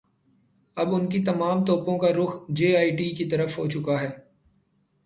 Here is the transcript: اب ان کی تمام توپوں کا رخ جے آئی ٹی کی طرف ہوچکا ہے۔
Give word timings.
اب 0.77 0.93
ان 0.95 1.09
کی 1.09 1.23
تمام 1.23 1.65
توپوں 1.65 1.97
کا 1.99 2.07
رخ 2.13 2.35
جے 2.49 2.75
آئی 2.77 2.89
ٹی 2.89 3.09
کی 3.09 3.25
طرف 3.25 3.57
ہوچکا 3.57 4.01
ہے۔ 4.01 4.09